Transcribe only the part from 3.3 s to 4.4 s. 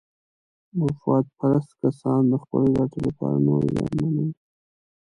نور زیانمنوي.